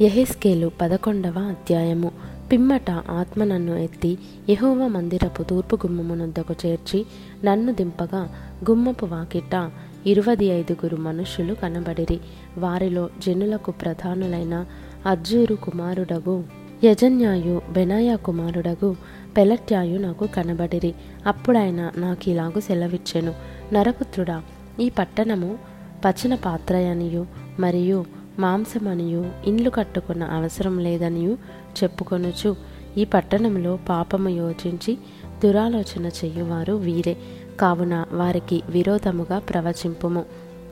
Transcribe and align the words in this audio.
యహెస్కేలు 0.00 0.70
పదకొండవ 0.80 1.38
అధ్యాయము. 1.38 2.12
పిమ్మట 2.52 2.90
ఆత్మ 2.90 3.44
నన్ను 3.44 3.76
ఎత్తి 3.76 4.18
యహోవ 4.50 4.88
మందిరపు 4.88 5.42
తూర్పు 5.42 5.76
గుమ్మమునొద్దకు 5.76 6.54
చేర్చి 6.66 7.06
నన్ను 7.44 7.72
దింపగా 7.72 8.34
గుమ్మపు 8.70 9.06
వాకిట 9.06 9.70
ఇరువది 10.06 10.46
ఐదుగురు 10.46 10.96
మనుషులు 10.96 11.54
కనబడిరి. 11.54 12.20
వారిలో 12.58 13.10
జనులకు 13.26 13.70
ప్రధానులైన 13.70 14.66
అర్జూరు 15.06 15.54
కుమారుడగు 15.54 16.44
యజన్యాయు 16.84 17.62
బెనాయా 17.72 18.16
కుమారుడగు 18.16 18.96
పెలట్యాయు 19.36 19.98
నాకు 19.98 20.26
కనబడిరి. 20.26 20.94
అప్పుడాయన 21.26 21.90
నాకిలాగు 21.96 22.60
సెలవిచ్చెను. 22.60 23.34
నరపుత్రుడా 23.72 24.42
ఈ 24.80 24.88
పట్టణము 24.88 25.58
పచన 26.04 26.34
పాత్రయనియు 26.34 27.26
మరియు 27.60 28.23
మాంసమనియు 28.38 29.26
ఇండ్లు 29.46 29.70
కట్టుకున్న 29.70 30.24
అవసరం 30.24 30.78
లేదనియు 30.78 31.38
చెప్పుకొనుచు 31.82 32.56
ఈ 32.98 33.04
పట్టణంలో 33.04 33.78
పాపము 33.88 34.28
యోచించి 34.28 34.98
దురాలోచన 35.44 36.06
చెయ్యువారు 36.06 36.72
వీరే. 36.72 37.16
కావున 37.60 38.04
వారికి 38.12 38.62
విరోధముగా 38.68 39.38
ప్రవచింపుము 39.38 40.24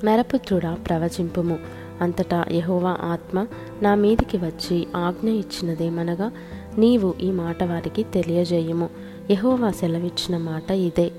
నరపుత్రుడా 0.05 0.75
ప్రవచింపుము. 0.75 1.59
అంతటా 2.01 2.45
యహోవా 2.51 2.97
ఆత్మ 3.01 3.47
నా 3.83 3.95
మీదికి 3.95 4.37
వచ్చి 4.37 4.87
ఆజ్ఞ 4.97 5.29
ఇచ్చినదేమనగా 5.29 6.33
నీవు 6.79 7.15
ఈ 7.21 7.31
మాట 7.31 7.65
వారికి 7.65 8.03
తెలియజేయము. 8.03 8.89
యహోవా 9.31 9.71
సెలవిచ్చిన 9.71 10.37
మాట 10.37 10.71
ఇదే. 10.71 11.13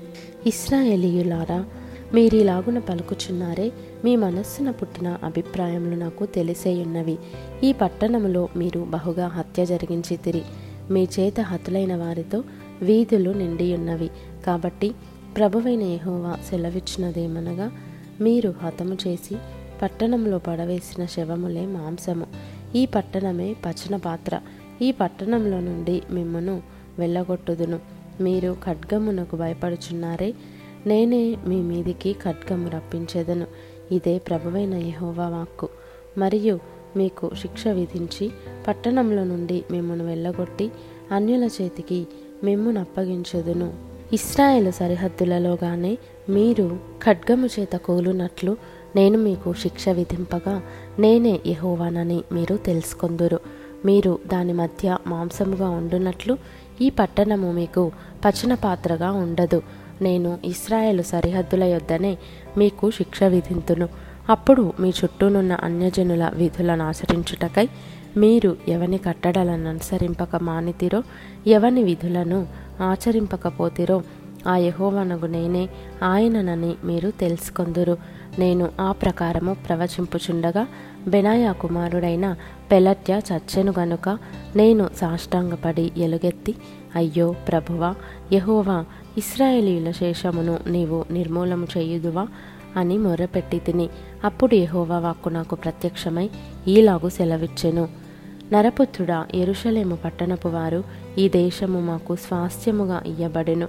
ఇస్రాయేలీయులారా 0.46 1.64
మీరిలాగున 2.14 2.78
పలుకుచున్నారే 2.78 3.72
మీ 4.04 4.16
మనస్సున 4.16 4.70
పుట్టిన 4.70 5.18
అభిప్రాయములు 5.24 5.96
నాకు 5.96 6.26
తెలిసేయున్నవి. 6.26 7.18
ఈ 7.64 7.72
పట్టణములో 7.72 8.48
మీరు 8.56 8.80
బహుగా 8.80 9.26
హత్య 9.26 9.66
జరిగించితిరి. 9.66 10.42
మీ 10.90 11.08
చేత 11.20 11.40
హతులైన 11.40 11.96
వారితో 11.96 12.44
వీధులు 12.82 13.30
నిండియున్నవి. 13.30 14.10
కాబట్టి 14.46 14.94
ప్రభువైన 15.36 15.82
యహోవా 15.82 16.38
సెలవిచ్చినదేమనగా 16.50 17.72
మీరు 18.20 18.54
హతము 18.62 18.96
చేసి 19.06 19.36
పట్టణంలో 19.82 20.38
పడవేసిన 20.38 21.04
శవములే 21.04 21.66
మాంసము. 21.66 22.26
ఈ 22.76 22.86
పట్టణమే 22.86 23.56
పచన 23.66 23.96
పాత్ర. 23.96 24.40
ఈ 24.82 24.92
పట్టణంలో 24.92 25.60
నుండి 25.60 26.02
మిమ్మను 26.10 26.62
వెళ్ళగొట్టుదును. 26.98 27.78
మీరు 28.20 28.56
ఖడ్గమునకు 28.66 29.36
భయపడుచున్నారే 29.36 30.34
నేనే 30.86 31.36
మీ 31.46 31.56
మీదికి 31.56 32.12
ఖడ్గము 32.12 32.68
రప్పించేదను. 32.68 33.46
ఇదే 33.92 34.18
ప్రభువైన 34.18 34.74
యహోవా 34.74 35.28
వాక్కు. 35.28 35.68
మరియు 36.18 36.58
మీకు 36.96 37.30
శిక్ష 37.40 37.68
విధించి 37.68 38.30
పట్టణంలో 38.68 39.24
నుండి 39.24 39.64
మిమ్మను 39.70 40.06
వెళ్ళగొట్టి 40.06 40.70
అన్యుల 41.12 41.44
చేతికి 41.44 42.06
మిమ్మును 42.44 42.80
అప్పగించదును. 42.80 43.72
ఇస్రాయేల్ 44.12 44.72
సరిహద్దులలోగానే 44.72 45.98
మీరు 46.28 46.78
ఖడ్గము 47.06 47.46
చేత 47.46 47.72
కూలునట్లు 47.72 48.56
నేను 48.96 49.18
మీకు 49.18 49.54
శిక్ష 49.54 49.88
విధింపగా 49.88 50.62
నేనే 50.98 51.40
యహోవానని 51.46 52.24
మీరు 52.32 52.56
తెలుసుకొందురు. 52.56 53.40
మీరు 53.84 54.18
దాని 54.26 54.52
మధ్య 54.52 54.98
మాంసముగా 55.06 55.68
ఉండునట్లు 55.68 56.38
ఈ 56.80 56.90
పట్టణము 56.90 57.52
మీకు 57.52 57.92
పచన 58.24 58.54
పాత్రగా 58.54 59.12
ఉండదు. 59.12 59.62
నేను 60.02 60.38
ఇస్రాయేలు 60.44 61.02
సరిహద్దుల 61.02 61.64
యొద్దనే 61.64 62.18
మీకు 62.58 62.90
శిక్ష 62.90 63.22
విధింతును. 63.22 63.88
అప్పుడు 64.28 64.72
మీ 64.80 64.88
చుట్టూనున్న 64.88 65.52
అన్యజనుల 65.52 66.30
విధులను 66.34 66.84
ఆచరించుటకై 66.84 67.68
మీరు 68.16 68.56
ఎవని 68.68 68.98
కట్టడలను 68.98 69.68
అనుసరింపక 69.68 70.36
మానితిరో 70.42 71.02
ఎవని 71.46 71.82
విధులను 71.82 72.46
ఆచరింపకపోతిరో 72.82 74.02
ఆ 74.48 74.56
యహోవనగు 74.56 75.26
నేనే 75.26 75.68
ఆయననని 76.02 76.74
మీరు 76.84 77.10
తెలుసుకొందురు. 77.10 77.98
నేను 78.38 78.68
ఆ 78.80 78.92
ప్రకారము 78.92 79.56
ప్రవచింపుచుండగా 79.68 80.66
బెనాయా 81.08 81.52
కుమారుడైన 81.52 82.36
పెలట్య 82.72 83.20
చచ్చెను 83.32 83.74
గనుక 83.78 84.18
నేను 84.56 84.88
సాష్టాంగపడి 84.96 85.92
ఎలుగెత్తి 85.96 86.54
అయ్యో 86.96 87.34
ప్రభువా 87.48 87.94
యహోవా 88.32 88.84
ఇస్రాయేలీల 89.18 89.90
శేషమును 89.90 90.58
నీవు 90.66 91.04
నిర్మూలము 91.10 91.66
చేయుదువా 91.78 92.26
అని 92.76 92.98
మొరపెట్టి 92.98 93.58
తిని 93.58 93.88
అప్పుడు 94.24 94.54
యహోవా 94.54 94.98
వాక్కు 94.98 95.28
నాకు 95.28 95.54
ప్రత్యక్షమై 95.54 96.30
ఈలాగు 96.68 97.08
సెలవిచ్చెను. 97.08 97.88
నరపుత్రుడా 98.52 99.26
ఎరుషలేము 99.34 99.96
పట్టణపు 99.96 100.48
వారు 100.48 100.84
ఈ 101.18 101.28
దేశము 101.28 101.80
మాకు 101.80 102.16
స్వాస్థ్యముగా 102.16 103.02
ఇయ్యబడెను. 103.06 103.68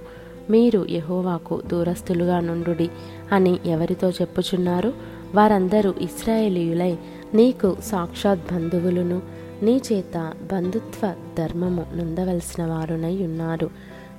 మీరు 0.50 0.86
యహోవాకు 0.90 1.62
దూరస్తులుగా 1.66 2.40
నుండుడి 2.40 2.90
అని 3.32 3.58
ఎవరితో 3.66 4.10
చెప్పుచున్నారు? 4.10 4.92
వారందరూ 5.34 5.94
ఇస్రాయేలీయులై 6.00 6.96
నీకు 7.34 7.76
సాక్షాత్ 7.84 8.54
బంధువులను 8.54 9.22
నీ 9.62 9.80
చేత 9.92 10.32
బంధుత్వ 10.52 11.14
ధర్మము 11.38 11.86
నొందవలసిన 11.94 12.64
వారునై 12.64 13.16
ఉన్నారు. 13.16 13.70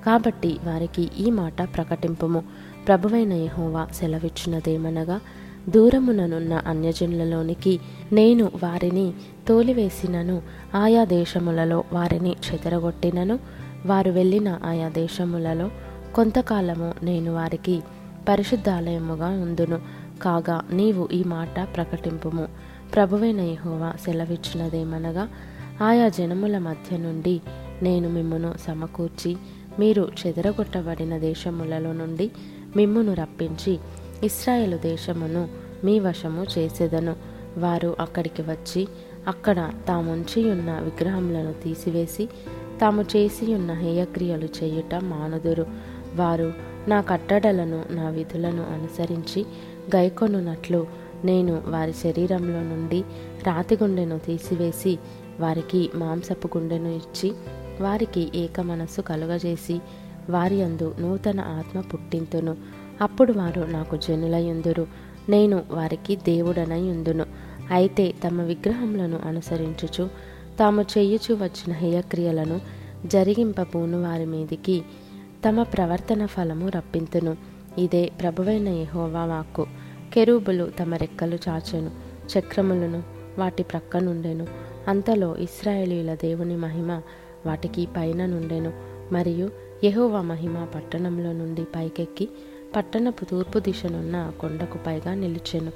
కాబట్టి 0.07 0.57
వారికి 0.63 1.09
ఈ 1.19 1.31
మాట 1.31 1.75
ప్రకటింపుము. 1.75 2.43
ప్రభువైన 2.87 3.33
యహోవా 3.33 3.87
సెలవిచ్చినదేమనగా 3.93 5.21
దూరముననున్న 5.69 6.53
అన్యజనులలోనికి 6.53 7.79
నేను 8.13 8.51
వారిని 8.63 9.13
తోలివేసినను 9.47 10.41
ఆయా 10.75 11.03
దేశములలో 11.03 11.83
వారిని 11.93 12.29
చెదరగొట్టినను 12.29 13.39
వారు 13.85 14.11
వెళ్ళిన 14.11 14.59
ఆయా 14.65 14.89
దేశములలో 14.89 15.71
కొంతకాలము 16.15 16.93
నేను 17.03 17.33
వారికి 17.33 17.81
పరిశుద్ధాలయముగా 18.29 19.27
ఉందును. 19.27 19.81
కాగా 20.21 20.61
నీవు 20.71 21.09
ఈ 21.13 21.23
మాట 21.23 21.67
ప్రకటింపుము. 21.75 22.47
ప్రభువైన 22.95 23.41
యహోవా 23.41 23.93
సెలవిచ్చినదేమనగా 24.05 25.27
ఆయా 25.83 26.09
జనముల 26.09 26.57
మధ్య 26.57 26.97
నుండి 26.97 27.41
నేను 27.81 28.09
మిమ్మను 28.09 28.53
సమకూర్చి 28.67 29.37
మీరు 29.79 30.09
చెదరగొట్టబడిన 30.27 31.17
దేశములలో 31.17 31.93
నుండి 31.93 32.31
మిమ్మును 32.75 33.13
రప్పించి 33.13 33.79
ఇస్రాయేలు 34.23 34.77
దేశమును 34.77 35.47
మీ 35.83 35.99
వశము 35.99 36.45
చేసేదను. 36.57 37.15
వారు 37.57 37.95
అక్కడికి 37.99 38.41
వచ్చి 38.41 38.87
అక్కడ 39.27 39.71
తాముంచి 39.87 40.51
ఉన్న 40.51 40.71
విగ్రహములను 40.71 41.53
తీసివేసి 41.63 42.29
తాము 42.81 43.01
చేసి 43.01 43.53
ఉన్న 43.53 43.73
హేయక్రియలు 43.73 44.49
చేయుట 44.63 44.95
మానుదురు. 44.95 45.65
వారు 46.15 46.53
నా 46.87 47.01
కట్టడలను 47.01 47.83
నా 47.89 48.09
విధులను 48.09 48.63
అనుసరించి 48.63 49.45
గైకొనున్నట్లు 49.95 50.87
నేను 51.25 51.63
వారి 51.67 51.93
శరీరంలో 51.93 52.63
నుండి 52.63 53.01
రాతి 53.47 53.75
గుండెను 53.75 54.19
తీసివేసి 54.19 54.99
వారికి 55.39 55.89
మాంసపు 55.95 56.57
గుండెను 56.57 56.87
ఇచ్చి 56.87 57.33
వారికి 57.81 58.31
ఏక 58.35 58.59
మనస్సు 58.59 59.01
కలుగజేసి 59.01 59.81
వారి 60.29 60.63
అందు 60.63 60.95
నూతన 60.99 61.39
ఆత్మ 61.39 61.81
పుట్టింతును. 61.81 62.57
అప్పుడు 63.01 63.33
వారు 63.33 63.61
నాకు 63.61 63.97
జనులయుందురు 63.97 64.87
నేను 65.29 65.63
వారికి 65.71 66.15
దేవుడనై 66.15 66.99
అయితే 67.71 68.13
తమ 68.27 68.41
విగ్రహములను 68.41 69.19
అనుసరించుచు 69.25 70.09
తాము 70.59 70.81
చేయుచు 70.81 71.33
వచ్చిన 71.33 71.73
హేయక్రియలను 71.73 72.61
జరిగింపబూను 73.05 74.03
వారి 74.03 74.25
మీదికి 74.25 74.83
తమ 75.47 75.63
ప్రవర్తన 75.63 76.25
ఫలము 76.25 76.69
రప్పింతును. 76.69 77.37
ఇదే 77.77 78.11
ప్రభువైన 78.21 78.67
యహోవా 78.67 79.25
వాక్కు. 79.25 79.65
కెరూబులు 80.13 80.71
తమ 80.79 80.95
రెక్కలు 80.95 81.37
చాచెను 81.49 81.91
చక్రములను 82.27 83.03
వాటి 83.37 83.63
ప్రక్కనుండెను 83.63 84.47
అంతలో 84.87 85.37
ఇస్రాయేలీల 85.37 86.15
దేవుని 86.15 86.55
మహిమ 86.55 87.01
వాటికి 87.47 87.87
పైన 87.97 88.25
నుండెను. 88.25 88.71
మరియు 89.13 89.47
యహోవా 89.83 90.21
మహిమ 90.21 90.65
పట్టణంలో 90.75 91.31
నుండి 91.33 91.63
పైకెక్కి 91.63 92.25
పట్టణపు 92.75 93.25
తూర్పు 93.25 93.59
దిశనున్న 93.59 94.31
కొండకు 94.39 94.77
పైగా 94.87 95.13
నిలిచెను. 95.13 95.71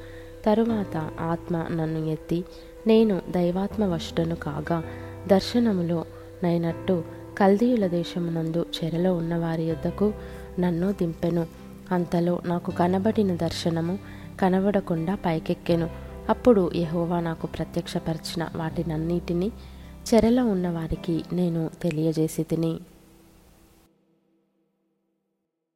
తరువాత 0.46 0.98
ఆత్మ 1.20 1.56
నన్ను 1.72 2.00
ఎత్తి 2.06 2.40
నేను 2.88 3.22
దైవాత్మ 3.30 3.84
వశుడను 3.84 4.36
కాగా 4.36 4.84
దర్శనములో 5.28 6.06
నైనట్టు 6.44 7.04
కల్దీయుల 7.38 7.88
దేశమునందు 7.88 8.66
చెరలో 8.78 9.16
ఉన్న 9.16 9.36
వారి 9.36 9.64
యొద్దకు 9.64 10.14
నన్ను 10.60 10.92
దింపెను. 10.92 11.48
అంతలో 11.92 12.40
నాకు 12.46 12.72
కనబడిన 12.72 13.36
దర్శనము 13.36 13.96
కనబడకుండా 14.42 15.16
పైకెక్కెను. 15.26 15.90
అప్పుడు 16.30 16.72
యహోవా 16.76 17.20
నాకు 17.20 17.48
ప్రత్యక్షపరిచిన 17.48 18.48
వాటినన్నిటినీ 18.56 19.52
చెరలో 20.10 20.44
ఉన్నవారికి 20.46 21.24
నేను 21.34 21.72
తెలియజేసి 21.82 22.44
తిని 22.44 22.74